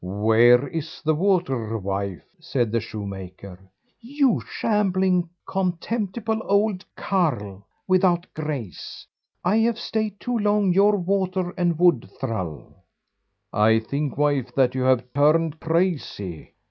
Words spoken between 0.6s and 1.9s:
is the water,